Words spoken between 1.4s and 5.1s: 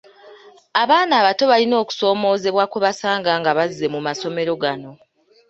balina okusoomoozebwa kwe basanga nga bazze mu masomero gano.